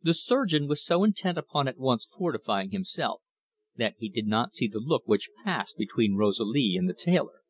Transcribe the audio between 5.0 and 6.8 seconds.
which passed between Rosalie